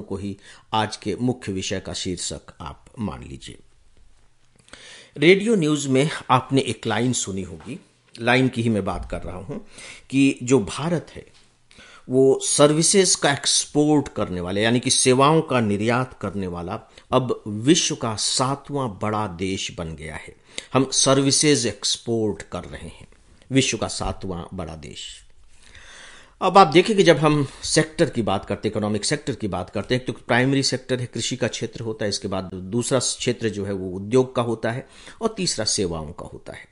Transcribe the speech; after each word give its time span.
को 0.00 0.16
ही 0.16 0.36
आज 0.72 0.96
के 0.96 1.16
मुख्य 1.16 1.52
विषय 1.52 1.80
का 1.80 1.92
शीर्षक 1.92 2.40
आप 2.60 2.84
मान 2.98 3.22
लीजिए। 3.22 3.58
रेडियो 5.16 5.54
न्यूज़ 5.54 5.88
में 5.88 6.10
आपने 6.30 6.60
एक 6.60 6.86
लाइन 6.86 7.12
सुनी 7.12 7.42
होगी। 7.42 7.80
लाइन 8.20 8.48
की 8.48 8.62
ही 8.62 8.68
मैं 8.68 8.84
बात 8.84 9.10
कर 9.10 9.22
रहा 9.22 9.36
हूँ 9.36 9.66
कि 10.10 10.38
जो 10.42 10.58
भारत 10.58 11.06
है, 11.10 11.26
वो 12.08 12.40
सर्विसेज़ 12.42 13.16
का 13.16 13.32
एक्सपोर्ट 13.32 14.08
करने 14.08 14.40
वाले, 14.40 14.62
यानी 14.62 14.80
कि 14.80 14.90
सेवाओं 14.90 15.42
का 15.42 15.60
निर्यात 15.60 16.18
करने 16.20 16.46
वाला, 16.46 16.80
अब 17.12 17.42
विश्व 17.46 17.94
का 17.94 18.16
सातवां 18.16 18.88
बड़ा 18.88 19.26
देश 19.26 19.72
बन 19.78 19.96
गया 19.96 20.14
है। 20.14 20.36
हम 20.72 20.90
सर्विसेज़ 20.90 21.68
एक्सपोर्ट 21.68 22.42
कर 22.42 22.64
रहे 22.64 22.88
हैं। 22.88 23.08
विश्व 23.50 23.76
का 23.76 23.88
सातवां 23.88 24.44
बड़ा 24.54 24.76
देश। 24.76 25.23
अब 26.40 26.58
आप 26.58 26.66
देखें 26.66 26.96
कि 26.96 27.02
जब 27.02 27.16
हम 27.16 27.46
सेक्टर 27.62 28.10
की 28.10 28.22
बात 28.22 28.44
करते 28.44 28.68
हैं 28.68 28.72
इकोनॉमिक 28.72 29.04
सेक्टर 29.04 29.34
की 29.34 29.48
बात 29.48 29.70
करते 29.70 29.94
हैं 29.94 30.04
तो 30.04 30.12
प्राइमरी 30.12 30.62
सेक्टर 30.62 31.00
है, 31.00 31.06
कृषि 31.06 31.36
का 31.36 31.48
क्षेत्र 31.48 31.82
होता 31.82 32.04
है, 32.04 32.08
इसके 32.08 32.28
बाद 32.28 32.50
दूसरा 32.54 32.98
क्षेत्र 32.98 33.48
जो 33.48 33.64
है 33.64 33.72
वो 33.72 33.90
उद्योग 33.90 34.34
का 34.36 34.42
होता 34.42 34.70
है, 34.70 34.86
और 35.22 35.34
तीसरा 35.36 35.64
सेवाओं 35.64 36.12
का 36.12 36.26
होता 36.26 36.52
है। 36.52 36.68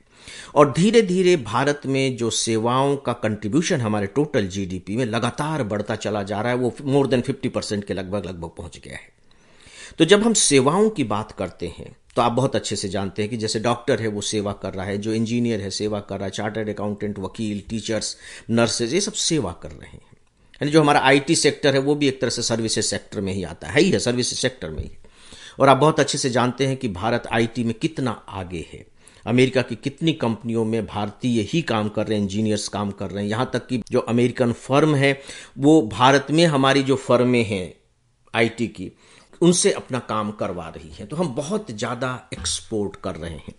और 0.55 0.71
धीरे 0.71 1.01
धीरे 1.01 1.35
भारत 1.37 1.81
में 1.85 2.17
जो 2.17 2.29
सेवाओं 2.29 2.95
का 2.95 3.13
कंट्रीब्यूशन 3.13 3.81
हमारे 3.81 4.07
टोटल 4.07 4.47
जीडीपी 4.47 4.97
में 4.97 5.05
लगातार 5.05 5.63
बढ़ता 5.63 5.95
चला 5.95 6.23
जा 6.23 6.41
रहा 6.41 6.51
है, 6.51 6.57
वो 6.57 6.75
मोर 6.81 7.07
देन 7.07 7.21
50 7.21 7.49
परसेंट 7.49 7.83
के 7.83 7.93
लगभग 7.93 8.25
लगभग 8.25 8.49
पहुँच 8.49 8.79
गया 8.85 8.93
है। 8.93 9.22
तो 9.99 10.05
जब 10.05 10.23
हम 10.23 10.33
सेवाओं 10.33 10.89
की 10.89 11.03
बात 11.03 11.31
करते 11.31 11.67
हैं 11.77 11.95
तो 12.15 12.21
आप 12.21 12.31
बहुत 12.31 12.55
अच्छे 12.55 12.75
से 12.75 12.89
जानते 12.89 13.21
हैं 13.21 13.29
कि 13.31 13.37
जैसे 13.37 13.59
डॉक्टर 13.59 14.01
है, 14.01 14.07
वो 14.07 14.21
सेवा 14.21 14.51
कर 14.53 14.73
रहा 14.73 14.85
है, 14.85 14.97
जो 14.97 15.13
इंजीनियर 15.13 15.61
है, 15.61 15.69
सेवा 15.69 15.99
कर 15.99 16.15
रहा 16.15 16.25
है, 16.25 16.31
चार्टर्ड 16.31 16.69
अकाउंटेंट, 16.69 17.19
वकील, 17.19 17.63
टीचर्स 17.69 18.15
नर्सेज 18.49 18.93
ये 18.93 19.01
सब 19.01 19.13
सेवा 19.13 19.51
कर 19.63 19.71
रहे 19.71 19.89
हैं। 19.89 20.01
यानी 20.53 20.71
जो 20.71 20.81
हमारा 20.81 20.99
आईटी 20.99 21.35
सेक्टर 21.35 21.73
है, 21.73 21.79
वो 21.79 21.95
भी 21.95 22.07
एक 22.07 22.19
तरह 22.21 22.29
से 22.29 22.41
सर्विसेज़ 22.41 22.85
सेक्टर 22.85 23.21
में 23.21 23.33
ही 23.33 23.43
आता 23.43 23.67
है, 23.67 23.81
ही 23.81 23.91
है 23.91 23.99
सर्विसेज़ 23.99 24.39
सेक्टर 24.39 24.69
में 24.69 24.83
ही 24.83 24.91
और 25.59 25.69
आप 25.69 25.77
बहुत 25.77 25.99
अच्छे 25.99 26.17
से 26.17 26.29
जानते 26.29 26.67
हैं 26.67 26.77
कि 26.77 26.87
भारत 26.87 27.27
आईटी 27.31 27.63
में 27.63 27.73
कितना 27.73 28.11
आगे 28.29 28.65
है। 28.73 28.85
अमेरिका 29.25 29.61
की 29.61 29.75
कितनी 29.75 30.13
कंपनियों 30.13 30.65
में 30.65 30.85
भारतीय 30.85 31.41
ही 31.41 31.61
काम 31.61 31.89
कर 31.89 32.07
रहे 32.07 32.17
हैं, 32.17 32.23
इंजीनियर्स 32.23 32.67
काम 32.67 32.91
कर 32.91 33.09
रहे 33.11 33.23
हैं। 33.23 33.29
यहाँ 33.31 33.49
तक 33.53 33.67
कि 33.67 33.81
जो 33.91 33.99
अमेरिकन 33.99 34.51
फर्म 34.51 34.95
है, 34.95 35.19
वो 35.57 35.81
भारत 35.81 36.27
में 36.31 36.45
हमारी 36.45 36.83
जो 36.83 36.95
फर्में 36.95 37.43
हैं 37.43 37.73
आईटी 38.33 38.67
की 38.67 38.91
उनसे 39.43 39.71
अपना 39.71 39.99
काम 39.99 40.31
करवा 40.31 40.67
रही 40.69 40.89
है। 40.89 41.05
तो 41.05 41.15
हम 41.15 41.33
बहुत 41.35 41.71
ज़्यादा 41.71 42.09
एक्सपोर्ट 42.33 42.95
कर 42.95 43.15
रहे 43.15 43.35
हैं। 43.37 43.53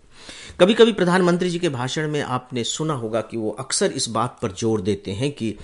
कभी 0.61 0.75
कभी 0.75 0.93
प्रधानमंत्री 0.93 1.51
जी 1.51 1.59
के 1.59 1.69
भाषण 1.69 2.09
में 2.11 2.21
आपने 2.23 2.65
सुना 2.65 2.95
होगा 2.95 3.21
कि 3.21 3.37
वो 3.37 3.51
अक्सर 3.51 3.93
इस 3.93 4.09
बात 4.09 4.39
पर 4.43 4.53
ज़ोर 4.53 4.81
देते 4.81 5.13
हैं 5.13 5.31
कि 5.33 5.55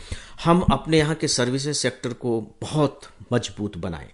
हम 0.45 0.61
अपने 0.71 0.99
यहाँ 0.99 1.15
के 1.15 1.29
सर्विसेज़ 1.29 1.77
सेक्टर 1.77 2.12
को 2.12 2.41
बहुत 2.62 3.01
मज़बूत 3.33 3.77
बनाएँ। 3.77 4.11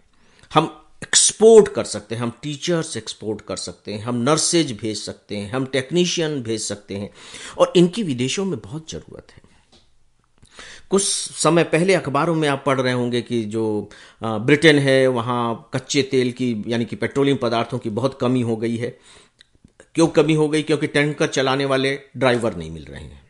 हम 0.51 0.83
एक्सपोर्ट 1.03 1.69
कर 1.69 1.85
सकते 1.85 2.15
हैं, 2.15 2.23
हम 2.23 2.33
टीचर्स 2.43 2.97
एक्सपोर्ट 2.97 3.41
कर 3.41 3.57
सकते 3.57 3.95
हैं, 3.95 4.03
हम 4.03 4.17
नर्सेज 4.23 4.73
भेज 4.73 4.97
सकते 4.99 5.37
हैं, 5.37 5.51
हम 5.53 5.67
टेक्नीशियन 5.67 6.43
भेज 6.43 6.61
सकते 6.61 6.97
हैं। 6.97 7.11
और 7.59 7.73
इनकी 7.77 8.03
विदेशों 8.03 8.45
में 8.45 8.59
बहुत 8.61 8.91
ज़रूरत 8.91 9.33
है। 9.33 9.43
कुछ 10.91 11.03
समय 11.03 11.65
पहले 11.65 11.95
अखबारों 11.95 12.35
में 12.35 12.49
आप 12.49 12.63
पढ़ 12.67 12.81
रहे 12.81 12.93
होंगे 12.93 13.21
कि 13.23 13.43
जो 13.45 13.89
ब्रिटेन 14.23 14.79
है, 14.79 15.07
वहाँ 15.07 15.71
कच्चे 15.75 16.03
तेल 16.03 16.33
की, 16.33 16.65
यानी 16.67 16.85
कि 16.85 16.97
पेट्रोलियम 16.97 17.37
पदार्थों 17.37 17.79
की 17.79 17.91
बहुत 17.91 18.19
कमी 18.21 18.41
हो 18.41 18.57
गई 18.57 18.77
है। 18.77 18.97
क्यों 19.95 20.07
कमी 20.09 20.35
हो 20.35 20.49
गई? 20.49 20.63
क्योंकि 20.63 20.87
टैंकर 20.87 21.27
चलाने 21.27 21.65
वाले 21.65 21.99
ड्राइवर 22.17 22.57
नहीं 22.57 22.71
मिल 22.71 22.85
रहे 22.85 23.03
हैं। 23.03 23.25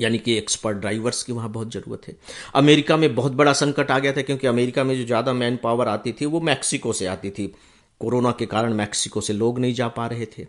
यानी 0.00 0.18
कि 0.18 0.36
एक्सपर्ट 0.38 0.76
ड्राइवर्स 0.76 1.22
की 1.22 1.32
वहाँ 1.32 1.50
बहुत 1.52 1.72
ज़रूरत 1.72 2.08
है। 2.08 2.16
अमेरिका 2.54 2.96
में 2.96 3.14
बहुत 3.14 3.32
बड़ा 3.32 3.52
संकट 3.52 3.90
आ 3.90 3.98
गया 3.98 4.12
था, 4.12 4.22
क्योंकि 4.22 4.46
अमेरिका 4.46 4.84
में 4.84 4.96
जो 4.96 5.04
ज़्यादा 5.04 5.32
मैन 5.32 5.58
पावर 5.62 5.88
आती 5.88 6.12
थी, 6.12 6.26
वो 6.26 6.40
मैक्सिको 6.40 6.92
से 6.92 7.06
आती 7.06 7.30
थी। 7.30 7.52
कोरोना 8.00 8.30
के 8.30 8.46
कारण 8.46 8.72
मैक्सिको 8.72 9.20
से 9.20 9.32
लोग 9.32 9.58
नहीं 9.58 9.74
जा 9.74 9.88
पा 9.88 10.06
रहे 10.06 10.26
थे। 10.26 10.46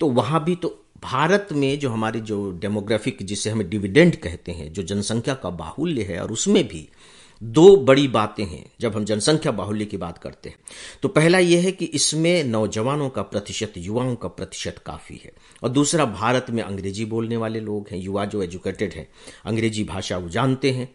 तो 0.00 0.08
वहाँ 0.08 0.44
भी 0.44 0.54
तो 0.56 0.83
भारत 1.04 1.48
में 1.52 1.78
जो 1.78 1.90
हमारी 1.90 2.20
जो 2.20 2.50
डेमोग्राफिक, 2.50 3.22
जिसे 3.22 3.50
हमें 3.50 3.70
डिविडेंड 3.70 4.16
कहते 4.16 4.52
हैं, 4.52 4.72
जो 4.72 4.82
जनसंख्या 4.82 5.34
का 5.34 5.50
बाहुल्य 5.50 6.02
है, 6.02 6.22
और 6.22 6.32
उसमें 6.32 6.68
भी 6.68 6.88
दो 7.42 7.76
बड़ी 7.76 8.08
बातें 8.08 8.44
हैं, 8.44 8.72
जब 8.80 8.96
हम 8.96 9.04
जनसंख्या 9.04 9.52
बाहुल्य 9.52 9.84
की 9.84 9.96
बात 9.96 10.18
करते 10.18 10.48
हैं। 10.48 10.56
तो 11.02 11.08
पहला 11.08 11.38
यह 11.38 11.62
है 11.62 11.72
कि 11.72 11.84
इसमें 11.84 12.44
नौजवानों 12.44 13.08
का 13.08 13.22
प्रतिशत, 13.22 13.72
युवाओं 13.76 14.16
का 14.16 14.28
प्रतिशत 14.28 14.76
काफ़ी 14.86 15.20
है। 15.24 15.32
और 15.62 15.68
दूसरा, 15.68 16.04
भारत 16.04 16.46
में 16.50 16.62
अंग्रेज़ी 16.62 17.04
बोलने 17.04 17.36
वाले 17.36 17.60
लोग 17.60 17.88
हैं, 17.90 17.98
युवा 17.98 18.24
जो 18.24 18.42
एजुकेटेड 18.42 18.92
हैं, 18.92 19.08
अंग्रेज़ी 19.44 19.84
भाषा 19.84 20.18
वो 20.18 20.28
जानते 20.28 20.70
हैं। 20.70 20.94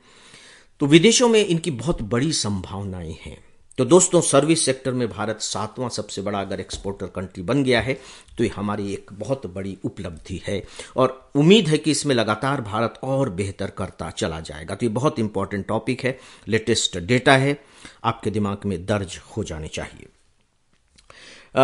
तो 0.79 0.85
विदेशों 0.85 1.29
में 1.29 1.45
इनकी 1.45 1.71
बहुत 1.71 2.01
बड़ी 2.01 2.33
संभावनाएँ 2.33 3.17
हैं। 3.25 3.48
तो 3.79 3.85
दोस्तों 3.85 4.19
सर्विस 4.21 4.63
सेक्टर 4.65 4.91
में 4.91 5.07
भारत 5.09 5.41
सातवां 5.41 5.89
सबसे 5.89 6.21
बड़ा 6.21 6.39
अगर 6.41 6.59
एक्सपोर्टर 6.59 7.07
कंट्री 7.07 7.43
बन 7.43 7.63
गया 7.63 7.81
है 7.81 7.93
तो 8.37 8.43
ये 8.43 8.49
हमारी 8.55 8.93
एक 8.93 9.11
बहुत 9.13 9.45
बड़ी 9.53 9.77
उपलब्धि 9.85 10.41
है। 10.47 10.61
और 10.97 11.31
उम्मीद 11.35 11.67
है 11.67 11.77
कि 11.77 11.91
इसमें 11.91 12.13
लगातार 12.15 12.61
भारत 12.61 12.99
और 13.03 13.29
बेहतर 13.31 13.69
करता 13.77 14.09
चला 14.11 14.39
जाएगा। 14.41 14.75
तो 14.75 14.85
ये 14.85 14.89
बहुत 14.91 15.19
इंपॉर्टेंट 15.19 15.65
टॉपिक 15.67 16.03
है 16.03 16.17
लेटेस्ट 16.47 16.97
डेटा 16.99 17.35
है, 17.37 17.57
आपके 18.03 18.29
दिमाग 18.29 18.65
में 18.65 18.85
दर्ज 18.85 19.17
हो 19.27 19.43
जाने 19.43 19.67
चाहिए। 19.69 20.07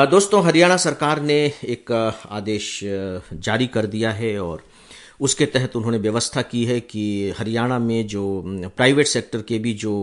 दोस्तों, 0.08 0.44
हरियाणा 0.46 0.78
सरकार 0.78 1.22
ने 1.22 1.38
एक 1.66 1.92
आदेश 1.92 2.80
जारी 2.84 3.68
कर 3.68 3.86
दिया 3.88 4.12
है 4.14 4.38
और 4.40 4.64
उसके 5.22 5.46
तहत 5.48 5.76
उन्होंने 5.76 5.98
व्यवस्था 5.98 6.42
की 6.42 6.66
है 6.66 6.80
कि 6.80 7.06
हरियाणा 7.38 7.80
में 7.82 8.08
जो 8.08 8.24
प्राइवेट 8.48 9.08
सेक्टर 9.08 9.42
के 9.42 9.60
भी 9.60 9.74
जो 9.76 9.94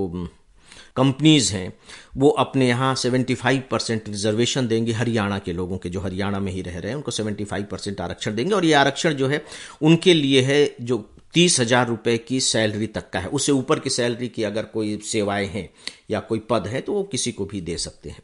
कंपनीज़ 0.97 1.53
हैं, 1.53 1.73
वो 2.17 2.29
अपने 2.29 2.69
यहाँ 2.69 2.95
75 2.97 3.61
परसेंट 3.71 4.09
रिजर्वेशन 4.09 4.67
देंगे 4.69 4.93
हरियाणा 4.93 5.39
के 5.39 5.53
लोगों 5.53 5.79
के, 5.79 5.89
जो 5.89 6.01
हरियाणा 6.01 6.41
में 6.41 6.53
ही 6.53 6.63
रह 6.63 6.79
रहे 6.79 6.91
हैं, 6.91 6.97
उनको 6.97 7.11
75 7.11 7.65
परसेंट 7.71 8.01
आरक्षण 8.01 8.35
देंगे 8.35 8.55
और 8.55 8.65
ये 8.65 8.73
आरक्षण 8.75 9.15
जो 9.15 9.29
है, 9.29 9.45
उनके 9.83 10.15
लिए 10.15 10.41
है 10.41 10.75
जो 10.81 10.99
तीस 11.35 11.59
हज़ार 11.61 11.87
रुपये 11.89 12.17
की 12.19 12.41
सैलरी 12.41 12.87
तक 12.87 13.09
का 13.11 13.21
है। 13.21 13.29
उससे 13.29 13.53
ऊपर 13.53 13.79
की 13.79 13.91
सैलरी 13.91 14.29
की 14.29 14.43
अगर 14.43 14.65
कोई 14.65 14.97
सेवाएँ 15.05 15.47
हैं 15.47 15.69
या 16.11 16.21
कोई 16.21 16.39
पद 16.51 16.67
है 16.67 16.81
तो 16.81 16.93
वो 16.93 17.03
किसी 17.03 17.33
को 17.33 17.45
भी 17.45 17.61
दे 17.61 17.77
सकते 17.77 18.11
हैं। 18.11 18.23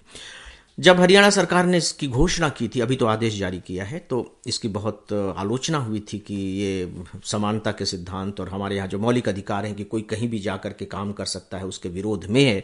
जब 0.78 1.00
हरियाणा 1.00 1.28
सरकार 1.30 1.66
ने 1.66 1.76
इसकी 1.78 2.06
घोषणा 2.08 2.48
की 2.48 2.68
थी, 2.68 2.80
अभी 2.80 2.96
तो 2.96 3.06
आदेश 3.06 3.38
जारी 3.38 3.58
किया 3.66 3.84
है 3.84 3.98
तो 4.00 4.18
इसकी 4.46 4.68
बहुत 4.68 5.12
आलोचना 5.12 5.78
हुई 5.78 6.00
थी 6.12 6.18
कि 6.18 6.34
ये 6.34 6.92
समानता 7.24 7.72
के 7.72 7.84
सिद्धांत 7.84 8.40
और 8.40 8.48
हमारे 8.48 8.76
यहाँ 8.76 8.88
जो 8.88 8.98
मौलिक 8.98 9.28
अधिकार 9.28 9.66
हैं 9.66 9.74
कि 9.74 9.84
कोई 9.84 10.02
कहीं 10.02 10.28
भी 10.28 10.38
जाकर 10.38 10.72
के 10.72 10.84
काम 10.86 11.12
कर 11.12 11.24
सकता 11.26 11.58
है, 11.58 11.64
उसके 11.64 11.88
विरोध 11.88 12.26
में 12.26 12.44
है 12.44 12.60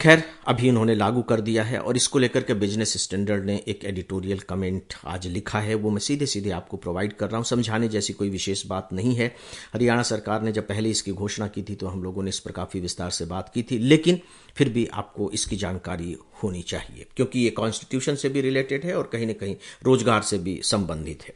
खैर, 0.00 0.22
अभी 0.48 0.68
उन्होंने 0.68 0.94
लागू 0.94 1.22
कर 1.22 1.40
दिया 1.40 1.62
है 1.62 1.78
और 1.78 1.96
इसको 1.96 2.18
लेकर 2.18 2.42
के 2.42 2.54
बिज़नेस 2.54 2.92
स्टैंडर्ड 2.98 3.44
ने 3.44 3.56
एक 3.68 3.84
एडिटोरियल 3.84 4.38
कमेंट 4.40 4.94
आज 5.06 5.26
लिखा 5.26 5.60
है। 5.60 5.74
वो 5.74 5.90
मैं 5.90 6.00
सीधे 6.00 6.26
सीधे 6.26 6.50
आपको 6.50 6.76
प्रोवाइड 6.76 7.12
कर 7.12 7.26
रहा 7.26 7.36
हूँ। 7.36 7.44
समझाने 7.44 7.88
जैसी 7.88 8.12
कोई 8.12 8.30
विशेष 8.30 8.64
बात 8.66 8.92
नहीं 8.92 9.14
है। 9.14 9.26
हरियाणा 9.74 10.02
सरकार 10.02 10.42
ने 10.42 10.52
जब 10.52 10.66
पहले 10.68 10.90
इसकी 10.90 11.12
घोषणा 11.12 11.48
की 11.48 11.62
थी 11.62 11.74
तो 11.74 11.86
हम 11.86 12.02
लोगों 12.02 12.22
ने 12.22 12.28
इस 12.28 12.38
पर 12.38 12.52
काफ़ी 12.52 12.80
विस्तार 12.80 13.10
से 13.10 13.24
बात 13.26 13.50
की 13.54 13.62
थी, 13.62 13.78
लेकिन 13.78 14.20
फिर 14.56 14.68
भी 14.68 14.86
आपको 14.94 15.30
इसकी 15.30 15.56
जानकारी 15.56 16.16
होनी 16.42 16.62
चाहिए, 16.64 17.06
क्योंकि 17.16 17.40
ये 17.40 17.50
कॉन्स्टिट्यूशन 17.52 18.14
से 18.14 18.28
भी 18.28 18.40
रिलेटेड 18.40 18.84
है 18.84 18.96
और 18.96 19.10
कहीं 19.12 19.26
ना 19.26 19.32
कहीं 19.34 19.56
रोज़गार 19.84 20.22
से 20.22 20.38
भी 20.38 20.60
संबंधित 20.64 21.22
है। 21.22 21.34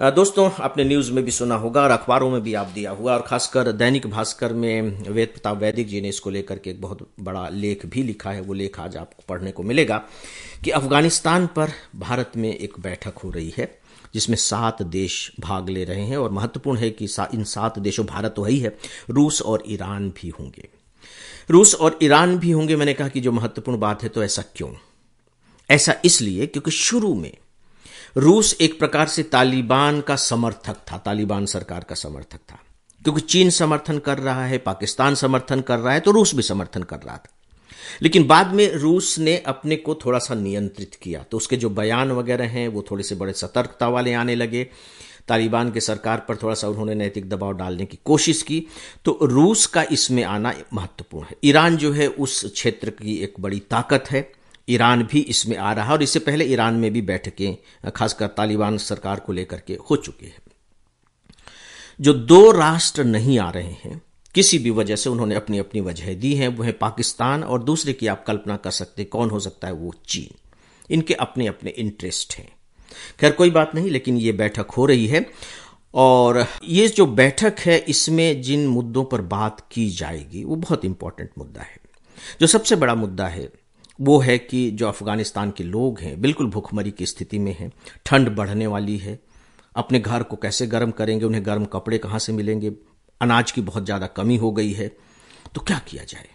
दोस्तों, 0.00 0.50
आपने 0.60 0.84
न्यूज़ 0.84 1.10
में 1.12 1.24
भी 1.24 1.30
सुना 1.30 1.54
होगा 1.54 1.82
और 1.82 1.90
अखबारों 1.90 2.30
में 2.30 2.42
भी 2.42 2.52
आप 2.54 2.66
दिया 2.66 2.90
हुआ 2.90 3.12
और 3.14 3.22
खासकर 3.22 3.70
दैनिक 3.72 4.06
भास्कर 4.06 4.52
में 4.52 5.10
वेद 5.10 5.28
प्रताप 5.28 5.56
वैदिक 5.56 5.86
जी 5.88 6.00
ने 6.00 6.08
इसको 6.08 6.30
लेकर 6.30 6.58
के 6.58 6.70
एक 6.70 6.80
बहुत 6.80 7.08
बड़ा 7.20 7.48
लेख 7.48 7.86
भी 7.86 8.02
लिखा 8.02 8.30
है। 8.30 8.40
वो 8.40 8.52
लेख 8.52 8.78
आज 8.80 8.96
आपको 8.96 9.22
पढ़ने 9.28 9.52
को 9.52 9.62
मिलेगा 9.62 10.02
कि 10.64 10.70
अफ़गानिस्तान 10.70 11.46
पर 11.46 11.70
भारत 11.96 12.32
में 12.36 12.54
एक 12.54 12.74
बैठक 12.80 13.18
हो 13.18 13.30
रही 13.30 13.52
है, 13.58 13.78
जिसमें 14.14 14.36
सात 14.36 14.82
देश 14.82 15.32
भाग 15.40 15.68
ले 15.68 15.84
रहे 15.84 16.04
हैं 16.04 16.16
और 16.16 16.30
महत्वपूर्ण 16.30 16.78
है 16.78 16.90
कि 16.90 17.08
इन 17.34 17.44
सात 17.44 17.78
देशों, 17.78 18.06
भारत 18.06 18.34
वही 18.38 18.58
है, 18.58 18.76
रूस 19.10 19.42
और 19.42 19.62
ईरान 19.68 20.10
भी 20.10 20.28
होंगे। 20.28 20.68
रूस 21.50 21.74
और 21.74 21.98
ईरान 22.02 22.38
भी 22.38 22.50
होंगे, 22.50 22.76
मैंने 22.76 22.94
कहा 22.94 23.08
कि 23.08 23.20
जो 23.20 23.32
महत्वपूर्ण 23.32 23.78
बात 23.78 24.02
है 24.02 24.08
तो 24.08 24.24
ऐसा 24.24 24.44
क्यों? 24.56 24.70
ऐसा 25.70 25.94
इसलिए 26.04 26.46
क्योंकि 26.46 26.70
शुरू 26.70 27.14
में 27.14 27.32
रूस 28.16 28.56
एक 28.60 28.78
प्रकार 28.78 29.08
से 29.08 29.22
तालिबान 29.22 30.00
का 30.00 30.16
समर्थक 30.16 30.76
था, 30.92 30.98
तालिबान 30.98 31.46
सरकार 31.46 31.84
का 31.84 31.94
समर्थक 31.94 32.38
था। 32.52 32.60
क्योंकि 33.02 33.20
चीन 33.20 33.50
समर्थन 33.50 33.98
कर 33.98 34.18
रहा 34.18 34.46
है, 34.46 34.58
पाकिस्तान 34.58 35.14
समर्थन 35.14 35.60
कर 35.60 35.78
रहा 35.78 35.92
है 35.92 36.00
तो 36.00 36.10
रूस 36.10 36.34
भी 36.34 36.42
समर्थन 36.42 36.82
कर 36.82 36.96
रहा 36.96 37.16
था। 37.16 37.30
लेकिन 38.02 38.26
बाद 38.26 38.52
में 38.54 38.72
रूस 38.72 39.18
ने 39.18 39.38
अपने 39.38 39.76
को 39.76 39.94
थोड़ा 39.94 40.18
सा 40.18 40.34
नियंत्रित 40.34 40.94
किया 40.94 41.22
तो 41.22 41.36
उसके 41.36 41.56
जो 41.56 41.70
बयान 41.70 42.12
वगैरह 42.12 42.46
हैं, 42.46 42.68
वो 42.68 42.84
थोड़े 42.90 43.02
से 43.02 43.14
बड़े 43.14 43.32
सतर्कता 43.32 43.88
वाले 43.88 44.12
आने 44.12 44.34
लगे। 44.34 44.68
तालिबान 45.28 45.72
के 45.72 45.80
सरकार 45.80 46.18
पर 46.18 46.36
थोड़ा 46.36 46.54
सा 46.54 46.68
उन्होंने 46.68 46.94
नैतिक 46.94 47.28
दबाव 47.28 47.52
डालने 47.52 47.86
की 47.86 47.98
कोशिश 48.04 48.42
की। 48.42 48.66
तो 49.04 49.18
रूस 49.22 49.66
का 49.66 49.84
इसमें 49.92 50.22
आना 50.24 50.54
महत्वपूर्ण 50.74 51.26
है। 51.26 51.36
ईरान 51.44 51.76
जो 51.76 51.92
है, 51.92 52.06
उस 52.06 52.52
क्षेत्र 52.52 52.90
की 52.90 53.16
एक 53.16 53.34
बड़ी 53.40 53.60
ताकत 53.60 54.04
है। 54.10 54.32
ईरान 54.68 55.02
भी 55.02 55.20
इसमें 55.20 55.56
आ 55.56 55.72
रहा 55.72 55.86
है 55.86 55.92
और 55.92 56.02
इससे 56.02 56.18
पहले 56.18 56.44
ईरान 56.44 56.74
में 56.74 56.92
भी 56.92 57.02
बैठकें, 57.02 57.90
खासकर 57.90 58.26
तालिबान 58.26 58.78
सरकार 58.78 59.20
को 59.20 59.32
लेकर 59.32 59.60
के 59.60 59.78
हो 59.90 59.96
चुकी 59.96 60.26
है। 60.26 60.36
जो 62.00 62.12
दो 62.12 62.50
राष्ट्र 62.50 63.04
नहीं 63.04 63.38
आ 63.38 63.50
रहे 63.50 63.72
हैं, 63.72 64.02
किसी 64.34 64.58
भी 64.58 64.70
वजह 64.70 64.96
से 64.96 65.10
उन्होंने 65.10 65.34
अपनी 65.34 65.58
अपनी 65.58 65.80
वजह 65.80 66.14
दी 66.14 66.34
है 66.34 66.48
वह 66.48 66.72
पाकिस्तान 66.72 67.44
और 67.44 67.62
दूसरे 67.62 67.92
की 67.92 68.06
आप 68.06 68.24
कल्पना 68.26 68.56
कर 68.56 68.70
सकते 68.70 69.04
कौन 69.04 69.30
हो 69.30 69.40
सकता 69.40 69.66
है 69.66 69.74
वो 69.74 69.94
चीन। 70.06 70.34
इनके 70.90 71.14
अपने 71.14 71.46
अपने 71.46 71.70
इंटरेस्ट 71.70 72.34
हैं। 72.34 72.48
खैर, 73.20 73.32
कोई 73.32 73.50
बात 73.50 73.74
नहीं, 73.74 73.90
लेकिन 73.90 74.16
ये 74.16 74.32
बैठक 74.32 74.70
हो 74.70 74.86
रही 74.86 75.06
है 75.06 75.26
और 75.94 76.46
ये 76.64 76.88
जो 76.88 77.06
बैठक 77.06 77.56
है, 77.58 77.78
इसमें 77.78 78.42
जिन 78.42 78.66
मुद्दों 78.66 79.04
पर 79.04 79.20
बात 79.20 79.66
की 79.72 79.90
जाएगी, 79.90 80.44
वो 80.44 80.56
बहुत 80.56 80.84
इंपॉर्टेंट 80.84 81.30
मुद्दा 81.38 81.60
है। 81.60 81.78
जो 82.40 82.46
सबसे 82.46 82.76
बड़ा 82.76 82.94
मुद्दा 82.94 83.26
है 83.26 83.48
वो 84.00 84.18
है 84.18 84.38
कि 84.38 84.70
जो 84.70 84.88
अफ़गानिस्तान 84.88 85.50
के 85.50 85.64
लोग 85.64 86.00
हैं, 86.00 86.20
बिल्कुल 86.20 86.50
भूखमरी 86.50 86.90
की 86.90 87.06
स्थिति 87.06 87.38
में 87.38 87.56
हैं, 87.58 87.72
ठंड 88.06 88.28
बढ़ने 88.28 88.66
वाली 88.66 88.96
है। 88.96 89.20
अपने 89.76 90.00
घर 90.00 90.22
को 90.22 90.36
कैसे 90.36 90.66
गर्म 90.66 90.90
करेंगे, 90.90 91.24
उन्हें 91.24 91.46
गर्म 91.46 91.64
कपड़े 91.64 91.98
कहाँ 91.98 92.18
से 92.18 92.32
मिलेंगे? 92.32 92.72
अनाज 93.20 93.50
की 93.50 93.60
बहुत 93.60 93.84
ज़्यादा 93.84 94.06
कमी 94.06 94.36
हो 94.36 94.52
गई 94.52 94.72
है। 94.72 94.96
तो 95.54 95.60
क्या 95.60 95.78
किया 95.78 96.04
जाए? 96.04 96.28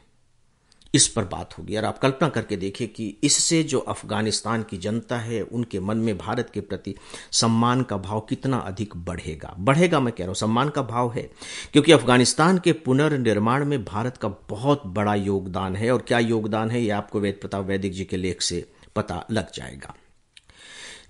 इस 0.95 1.07
पर 1.07 1.23
बात 1.23 1.57
होगी। 1.57 1.77
और 1.77 1.85
आप 1.85 1.97
कल्पना 1.97 2.29
करके 2.29 2.55
देखिए 2.55 2.88
कि 2.88 3.17
इससे 3.23 3.63
जो 3.63 3.79
अफ़गानिस्तान 3.79 4.63
की 4.63 4.77
जनता 4.77 5.17
है, 5.17 5.41
उनके 5.41 5.79
मन 5.79 5.97
में 5.97 6.17
भारत 6.17 6.51
के 6.53 6.61
प्रति 6.61 6.95
सम्मान 7.31 7.83
का 7.83 7.97
भाव 7.97 8.19
कितना 8.19 8.57
अधिक 8.57 8.95
बढ़ेगा? 8.95 9.55
बढ़ेगा 9.59 9.99
मैं 9.99 10.13
कह 10.13 10.23
रहा 10.23 10.27
हूँ, 10.27 10.35
सम्मान 10.35 10.69
का 10.69 10.81
भाव 10.81 11.13
है। 11.13 11.31
क्योंकि 11.73 11.91
अफ़गानिस्तान 11.91 12.57
के 12.57 12.71
पुनर्निर्माण 12.71 13.65
में 13.65 13.85
भारत 13.85 14.17
का 14.17 14.27
बहुत 14.49 14.83
बड़ा 14.85 15.15
योगदान 15.15 15.75
है। 15.75 15.91
और 15.91 16.01
क्या 16.01 16.19
योगदान 16.19 16.71
है 16.71 16.81
ये 16.81 16.89
आपको 16.89 17.19
वेद 17.19 17.38
प्रताप 17.41 17.65
वैदिक 17.65 17.93
जी 17.93 18.05
के 18.05 18.17
लेख 18.17 18.41
से 18.41 18.71
पता 18.95 19.25
लग 19.31 19.53
जाएगा। 19.53 19.95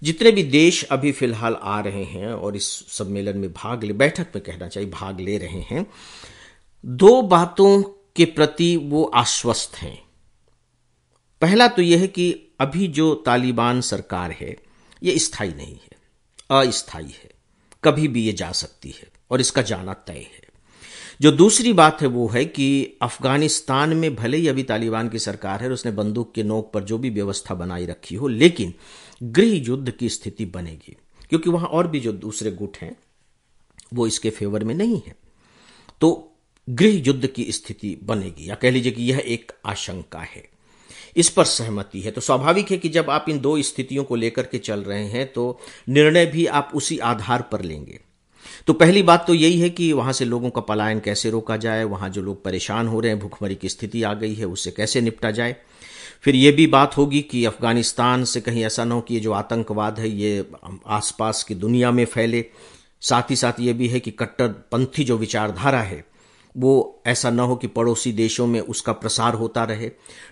जितने 0.04 0.32
भी 0.32 0.44
देश 0.44 0.84
अभी 0.84 1.12
फ़िलहाल 1.12 1.58
आ 1.62 1.80
रहे 1.80 2.04
हैं 2.04 2.34
और 2.34 2.56
इस 2.56 2.68
सम्मेलन 2.68 3.38
में 3.38 3.54
भाग 3.54 3.84
ले, 3.84 3.94
बैठक 3.94 4.28
में 4.36 4.44
कहना 4.44 4.68
चाहिए, 4.68 4.90
भाग 4.90 5.20
ले 5.20 5.38
रहे 5.38 5.62
हैं, 5.62 5.86
दो 6.86 7.22
बातों 7.22 7.84
के 8.22 8.26
प्रति 8.26 8.78
वो 8.78 9.04
आश्वस्त 9.04 9.76
हैं। 9.76 10.04
पहला 11.42 11.68
तो 11.68 11.82
यह 11.82 12.00
है 12.00 12.08
कि 12.08 12.48
अभी 12.60 12.88
जो 12.88 13.16
तालिबान 13.16 13.82
सरकार 13.82 14.32
है, 14.32 14.58
ये 15.04 15.20
स्थायी 15.20 15.54
नहीं 15.54 15.74
है, 15.74 15.98
अस्थायी 16.50 17.06
है। 17.06 17.30
कभी 17.84 18.08
भी 18.08 18.24
ये 18.24 18.34
जा 18.34 18.52
सकती 18.52 18.90
है 18.90 19.08
और 19.32 19.42
इसका 19.42 19.62
जाना 19.62 19.94
तय 19.94 20.14
है। 20.14 20.42
जो 21.22 21.32
दूसरी 21.32 21.74
बात 21.74 22.02
है 22.02 22.08
वो 22.08 22.28
है 22.28 22.46
कि 22.46 22.98
अफ़गानिस्तान 23.02 23.94
में 23.94 24.16
भले 24.16 24.38
ही 24.38 24.48
अभी 24.48 24.64
तालिबान 24.64 25.10
की 25.10 25.20
सरकार 25.20 25.60
है 25.62 25.68
और 25.68 25.74
उसने 25.74 25.92
बंदूक 25.92 26.34
के 26.34 26.44
नोक 26.44 26.72
पर 26.74 26.84
जो 26.84 26.98
भी 26.98 27.10
व्यवस्था 27.10 27.56
बनाई 27.56 27.86
रखी 27.86 28.16
हो, 28.16 28.28
लेकिन 28.28 28.74
गृह 29.24 29.56
युद्ध 29.56 29.92
की 29.92 30.10
स्थिति 30.10 30.46
बनेगी, 30.46 30.98
क्योंकि 31.30 31.50
वहाँ 31.50 31.68
और 31.68 31.88
भी 31.88 32.00
जो 32.00 32.12
दूसरे 32.12 32.52
गुट 32.52 32.78
हैं, 32.78 32.98
वो 33.94 34.08
इसके 34.08 34.30
फेवर 34.30 34.64
में 34.64 34.76
नहीं 34.76 35.02
है। 35.08 35.16
तो 36.02 36.31
गृह 36.70 37.02
युद्ध 37.08 37.28
की 37.28 37.52
स्थिति 37.52 37.98
बनेगी। 38.04 38.50
या 38.50 38.56
कह 38.56 38.72
लीजिए 38.72 38.92
कि 38.92 39.04
यह 39.04 39.24
एक 39.26 39.52
आशंका 39.66 40.20
है। 40.20 40.50
इस 41.18 41.30
पर 41.30 41.46
सहमति 41.46 42.02
है। 42.02 42.12
तो 42.12 42.22
स्वाभाविक 42.22 42.72
है 42.72 42.78
कि 42.78 42.90
जब 42.90 43.10
आप 43.10 43.26
इन 43.30 43.40
दो 43.40 43.62
स्थितियों 43.62 44.04
को 44.04 44.16
लेकर 44.16 44.44
के 44.44 44.58
चल 44.58 44.80
रहे 44.80 45.06
हैं 45.06 45.34
तो 45.34 45.60
निर्णय 45.90 46.26
भी 46.26 46.46
आप 46.46 46.72
उसी 46.76 46.98
आधार 46.98 47.42
पर 47.42 47.62
लेंगे। 47.62 48.00
तो 48.68 48.74
पहली 48.74 49.04
बात 49.04 49.28
तो 49.28 49.34
यही 49.34 49.60
है 49.60 49.70
कि 49.70 49.92
वहाँ 49.94 50.14
से 50.14 50.26
लोगों 50.26 50.50
का 50.50 50.62
पलायन 50.62 51.00
कैसे 51.00 51.30
रोका 51.30 51.58
जाए, 51.58 51.84
वहाँ 51.84 52.10
जो 52.10 52.22
लोग 52.22 52.44
परेशान 52.44 52.88
हो 52.88 53.00
रहे 53.00 53.12
हैं, 53.12 53.20
भूखमरी 53.20 53.56
की 53.56 53.70
स्थिति 53.70 54.04
आ 54.04 54.14
गई 54.14 54.34
है 54.34 54.46
उससे 54.46 54.72
कैसे 54.72 55.02
निपटा 55.02 55.32
जाए। 55.32 55.56
फिर 56.22 56.36
यह 56.36 56.52
भी 56.52 56.68
बात 56.68 56.98
होगी 56.98 57.22
कि 57.22 57.46
अफ़गानिस्तान 57.46 58.24
से 58.24 58.42
कहीं 58.42 58.64
ऐसा 58.64 58.86
ना 58.86 58.96
हो 58.96 59.02
कि 59.02 59.14
ये 59.14 59.20
जो 59.20 59.32
आतंकवाद 59.32 60.00
है, 60.00 60.10
ये 60.10 60.46
आसपास 60.88 61.44
की 61.44 61.56
दुनिया 61.56 61.92
में 61.92 62.06
फैले। 62.06 62.46
साथ 63.02 63.30
ही 63.30 63.36
साथ 63.36 63.60
ये 63.60 63.74
भी 63.74 63.88
है 63.88 64.00
कि 64.00 64.12
कट्टरपंथी 64.12 65.04
जो 65.04 65.18
विचारधारा 65.18 65.82
है 65.82 66.11
वो 66.58 67.02
ऐसा 67.08 67.30
ना 67.30 67.44
हो 67.44 67.56
कि 67.56 67.68
पड़ोसी 67.68 68.12
देशों 68.12 68.48
में 68.48 68.60
उसका 68.60 68.92
प्रसार 68.92 69.34
होता 69.34 69.64
रहे। 69.64 69.90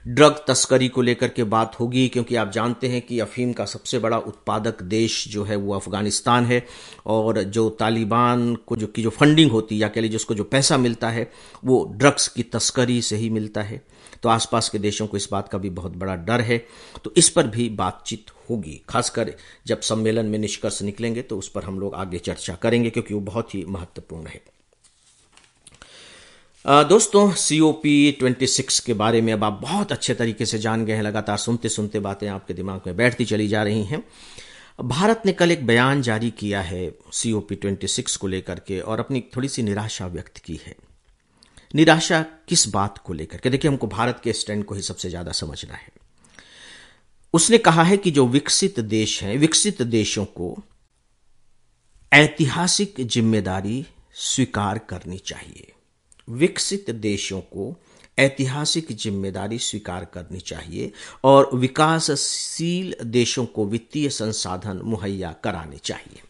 ड्रग 0.08 0.44
तस्करी 0.48 0.88
को 0.88 1.02
लेकर 1.02 1.28
के 1.28 1.44
बात 1.44 1.80
होगी, 1.80 2.08
क्योंकि 2.08 2.36
आप 2.36 2.52
जानते 2.52 2.88
हैं 2.88 3.02
कि 3.02 3.20
अफीम 3.20 3.54
का 3.54 3.66
सबसे 3.66 4.00
बड़ा 4.00 4.18
उत्पादक 4.18 4.82
देश 4.84 5.28
जो 5.28 5.44
है 5.44 5.56
वो 5.56 5.74
अफ़गानिस्तान 5.74 6.46
है, 6.46 6.66
और 7.06 7.44
जो 7.44 7.70
तालिबान 7.70 8.56
को 8.56 8.76
जो 8.76 8.88
की 8.88 9.04
जो 9.04 9.10
फंडिंग 9.10 9.52
होती 9.52 9.76
है, 9.76 9.82
या 9.82 9.88
कह 9.88 10.02
लीजिए 10.02 10.16
उसको 10.16 10.36
जो 10.36 10.44
पैसा 10.44 10.78
मिलता 10.78 11.10
है, 11.10 11.32
वो 11.66 11.84
ड्रग्स 11.96 12.28
की 12.28 12.44
तस्करी 12.44 13.02
से 13.02 13.16
ही 13.16 13.30
मिलता 13.30 13.62
है। 13.62 13.82
तो 14.24 14.30
आसपास 14.30 14.70
के 14.70 14.80
देशों 14.80 15.08
को 15.08 15.18
इस 15.18 15.28
बात 15.32 15.50
का 15.50 15.58
भी 15.58 15.70
बहुत 15.70 15.96
बड़ा 15.96 16.16
डर 16.16 16.42
है। 16.42 16.58
तो 17.04 17.14
इस 17.18 17.30
पर 17.30 17.48
भी 17.48 17.70
बातचीत 17.70 18.32
होगी। 18.50 18.82
खासकर 18.90 19.34
जब 19.68 19.82
सम्मेलन 19.82 20.26
में 20.26 20.40
निष्कर्ष 20.40 20.82
निकलेंगे 20.82 21.22
तो 21.22 21.38
उस 21.38 21.50
पर 21.50 21.64
हम 21.64 21.80
लोग 21.80 21.96
आगे 21.96 22.18
चर्चा 22.18 22.56
करेंगे, 22.56 22.90
क्योंकि 22.90 23.14
वो 23.14 23.20
बहुत 23.20 23.56
ही 23.56 23.66
महत्वपूर्ण 23.68 24.28
है। 24.28 24.42
दोस्तों 26.66 27.32
C 27.34 27.60
O 27.60 27.72
P 27.74 28.12
twenty 28.12 28.48
six 28.48 28.80
के 28.80 28.94
बारे 28.94 29.20
में 29.22 29.32
अब 29.34 29.44
आप 29.44 29.60
बहुत 29.62 29.92
अच्छे 29.92 30.14
तरीके 30.14 30.46
से 30.46 30.58
जान 30.60 30.84
गए 30.86 30.94
हैं। 30.94 31.04
लगातार 31.04 31.38
सुनते 31.38 31.70
सुनते 31.70 32.00
बातें 32.00 32.28
आपके 32.30 32.54
दिमाग 32.54 32.82
में 32.88 32.96
बैठती 32.98 33.26
चली 33.26 33.48
जा 33.48 33.62
रही 33.64 33.84
हैं। 33.84 34.04
भारत 34.80 35.22
ने 35.26 35.34
कल 35.34 35.52
एक 35.52 35.66
बयान 35.68 36.02
जारी 36.02 36.32
किया 36.32 36.62
है 36.62 36.92
C 37.14 37.32
O 37.34 37.40
P 37.42 37.56
twenty 37.56 37.88
six 37.88 38.16
को 38.16 38.28
लेकर 38.28 38.60
के 38.68 38.80
और 38.82 39.00
अपनी 39.00 39.24
थोड़ी 39.36 39.48
सी 39.48 39.64
निराशा 39.64 40.08
व्यक्त 40.08 40.38
की 40.38 40.60
है। 40.66 40.76
निराशा 41.74 42.22
किस 42.48 42.68
बात 42.68 42.98
को 42.98 43.14
लेकर 43.14 43.38
के? 43.38 43.50
देखिए, 43.50 43.72
हमको 43.72 43.88
भारत 43.88 44.22
के 44.24 44.34
स्टैंड 44.34 44.66
को 44.66 44.76
ही 44.76 44.82
सबसे 44.82 45.10
ज़्यादा 45.10 45.32
समझना 45.32 45.74
है। 45.74 45.92
उसने 47.34 47.58
कहा 47.60 47.84
है 47.84 47.98
कि 47.98 48.12
जो 48.12 48.28
विकसित 48.28 48.80
देश 48.80 49.22
हैं, 49.24 49.38
विकसित 49.38 49.82
देशों 49.82 50.26
को 50.28 50.56
ऐतिहासिक 52.12 52.96
ज़िम्मेदारी 53.02 53.86
स्वीकार 54.14 54.78
करनी 54.90 55.18
चाहिए। 55.18 55.74
विकसित 56.30 56.90
देशों 56.90 57.42
को 57.42 57.76
ऐतिहासिक 58.20 58.92
ज़िम्मेदारी 58.92 59.60
स्वीकार 59.60 60.06
करनी 60.06 60.40
चाहिए 60.40 60.92
और 61.24 61.50
विकासशील 61.54 62.96
देशों 63.04 63.46
को 63.46 63.66
वित्तीय 63.66 64.10
संसाधन 64.10 64.82
मुहैया 64.84 65.36
कराने 65.44 65.78
चाहिए। 65.78 66.22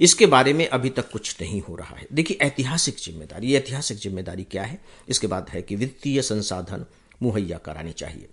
इसके 0.00 0.26
बारे 0.26 0.52
में 0.52 0.68
अभी 0.68 0.90
तक 0.90 1.10
कुछ 1.10 1.36
नहीं 1.40 1.60
हो 1.60 1.74
रहा 1.74 1.96
है। 1.96 2.06
देखिए, 2.12 2.38
ऐतिहासिक 2.42 2.96
ज़िम्मेदारी 2.96 3.54
ऐतिहासिक 3.54 3.98
ज़िम्मेदारी 3.98 4.44
क्या 4.44 4.62
है? 4.62 4.80
इसके 5.08 5.26
बाद 5.26 5.46
है 5.48 5.62
कि 5.62 5.76
वित्तीय 5.76 6.22
संसाधन 6.22 6.86
मुहैया 7.22 7.58
करानी 7.58 7.92
चाहिए। 7.92 8.28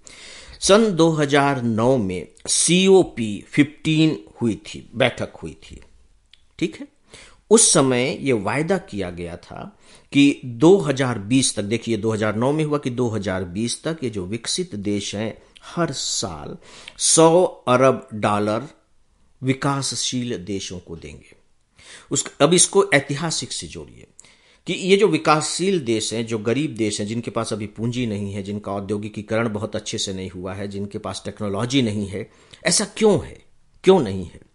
सन 0.60 0.92
2009 0.92 1.98
में 1.98 2.28
सीओपी 2.48 3.46
15 3.60 4.18
हुई 4.42 4.56
थी, 4.56 4.90
बैठक 4.96 5.34
हुई 5.44 5.54
थी। 5.54 5.82
ठीक 6.60 6.76
है? 6.76 6.88
उस 7.50 7.74
समय 7.74 8.18
यह 8.22 8.36
वायदा 8.36 8.78
किया 8.78 9.10
गया 9.10 9.38
था 9.38 9.80
कि 10.14 10.42
2020 10.46 11.56
तक, 11.56 11.64
देखिए 11.64 11.98
2009 11.98 12.52
में 12.52 12.64
हुआ 12.64 12.78
कि 12.78 12.90
2020 12.90 13.84
तक 13.84 13.98
ये 14.04 14.10
जो 14.10 14.26
विकसित 14.26 14.76
देश 14.76 15.16
हैं, 15.16 15.42
हर 15.64 15.92
साल 15.92 16.58
100 16.98 17.46
अरब 17.46 18.08
डॉलर 18.14 18.68
विकासशील 19.44 20.38
देशों 20.38 20.80
को 20.80 20.96
देंगे। 20.96 21.36
उस, 22.12 22.34
अब 22.42 22.54
इसको 22.54 22.92
ऐतिहासिक 22.94 23.52
से 23.52 23.68
जोड़िए 23.68 24.08
कि 24.68 24.74
ये 24.74 24.98
जो 24.98 25.08
विकासशील 25.08 25.80
देश 25.80 26.14
हैं, 26.14 26.26
जो 26.26 26.38
गरीब 26.38 26.76
देश 26.76 27.00
हैं, 27.00 27.08
जिनके 27.08 27.32
पास 27.32 27.54
अभी 27.54 27.68
पूंजी 27.68 28.06
नहीं 28.06 28.34
है, 28.34 28.44
जिनका 28.44 28.72
औद्योगिकीकरण 28.72 29.50
बहुत 29.50 29.76
अच्छे 29.76 29.98
से 29.98 30.14
नहीं 30.14 30.30
हुआ 30.30 30.54
है, 30.54 30.68
जिनके 30.68 30.98
पास 30.98 31.22
टेक्नोलॉजी 31.26 31.82
नहीं 31.82 32.08
है, 32.08 32.32
ऐसा 32.66 32.86
क्यों 32.86 33.26
है? 33.26 33.46
क्यों 33.84 34.00
नहीं 34.00 34.26
है? 34.26 34.47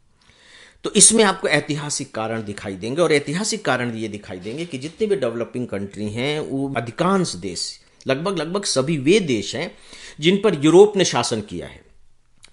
तो 0.84 0.90
इसमें 0.92 1.22
आपको 1.24 1.48
ऐतिहासिक 1.48 2.14
कारण 2.14 2.42
दिखाई 2.42 2.74
देंगे 2.74 3.02
और 3.02 3.12
ऐतिहासिक 3.12 3.64
कारण 3.64 3.94
ये 3.94 4.08
दिखाई 4.08 4.38
देंगे 4.38 4.64
कि 4.64 4.78
जितने 4.78 5.06
भी 5.06 5.16
डेवलपिंग 5.16 5.66
कंट्री 5.68 6.08
हैं, 6.08 6.40
वो 6.40 6.72
अधिकांश 6.76 7.34
देश, 7.36 7.80
लगभग 8.06 8.38
लगभग 8.38 8.64
सभी 8.64 8.96
वे 8.98 9.18
देश 9.20 9.54
हैं, 9.56 9.70
जिन 10.20 10.40
पर 10.44 10.64
यूरोप 10.64 10.96
ने 10.96 11.04
शासन 11.04 11.40
किया 11.40 11.66
है। 11.66 11.80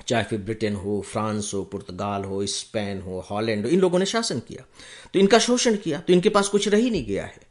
चाहे 0.07 0.23
फिर 0.23 0.39
ब्रिटेन 0.39 0.75
हो, 0.75 1.01
फ्रांस 1.01 1.51
हो, 1.53 1.61
पुर्तगाल 1.63 2.23
हो, 2.23 2.45
स्पेन 2.45 3.01
हो, 3.01 3.19
हॉलैंड 3.29 3.65
हो, 3.65 3.71
इन 3.71 3.79
लोगों 3.79 3.99
ने 3.99 4.05
शासन 4.05 4.39
किया। 4.39 4.65
तो 5.13 5.19
इनका 5.19 5.39
शोषण 5.39 5.75
किया 5.75 5.99
तो 5.99 6.13
इनके 6.13 6.29
पास 6.29 6.47
कुछ 6.47 6.67
रह 6.67 6.77
ही 6.77 6.89
नहीं 6.89 7.05
गया 7.05 7.25
है। 7.25 7.47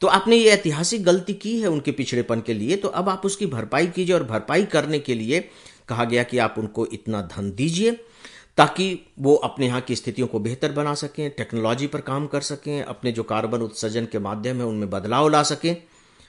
तो 0.00 0.06
आपने 0.06 0.36
ये 0.36 0.50
ऐतिहासिक 0.50 1.02
गलती 1.04 1.34
की 1.34 1.58
है 1.60 1.68
उनके 1.68 1.92
पिछड़ेपन 1.92 2.40
के 2.40 2.54
लिए 2.54 2.76
तो 2.76 2.88
अब 2.88 3.08
आप 3.08 3.26
उसकी 3.26 3.46
भरपाई 3.46 3.86
कीजिए 3.86 4.14
और 4.14 4.24
भरपाई 4.24 4.64
करने 4.64 4.98
के 4.98 5.14
लिए 5.14 5.40
कहा 5.88 6.04
गया 6.04 6.22
कि 6.22 6.38
आप 6.38 6.54
उनको 6.58 6.86
इतना 6.86 7.20
धन 7.36 7.50
दीजिए। 7.52 7.96
ताकि 8.56 9.06
वो 9.18 9.34
अपने 9.34 9.66
यहाँ 9.66 9.80
की 9.80 9.96
स्थितियों 9.96 10.26
को 10.28 10.38
बेहतर 10.38 10.72
बना 10.72 10.94
सकें 10.94 11.30
टेक्नोलॉजी 11.30 11.86
पर 11.86 12.00
काम 12.00 12.26
कर 12.26 12.40
सकें, 12.40 12.82
अपने 12.82 13.12
जो 13.12 13.22
कार्बन 13.22 13.62
उत्सर्जन 13.62 14.06
के 14.06 14.18
माध्यम 14.18 14.56
है, 14.56 14.64
उनमें 14.64 14.90
बदलाव 14.90 15.28
ला 15.28 15.42
सकें, 15.42 15.76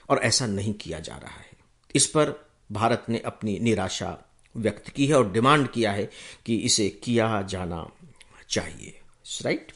और 0.08 0.18
ऐसा 0.18 0.46
नहीं 0.46 0.72
किया 0.74 0.98
जा 1.00 1.14
रहा 1.14 1.40
है। 1.40 1.50
इस 1.94 2.06
पर 2.06 2.34
भारत 2.72 3.04
ने 3.08 3.18
अपनी 3.18 3.58
निराशा 3.58 4.16
व्यक्त 4.54 4.88
की 4.88 5.06
है 5.06 5.14
और 5.14 5.30
डिमांड 5.32 5.68
किया 5.68 5.92
है 5.92 6.08
कि 6.46 6.56
इसे 6.56 6.88
किया 7.04 7.42
जाना 7.42 7.86
चाहिए। 8.50 8.98
राइट 9.42 9.72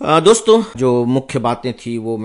दोस्तों, 0.00 0.62
जो 0.76 1.04
मुख्य 1.04 1.38
बातें 1.38 1.72
थी 1.76 1.96
वो 1.98 2.16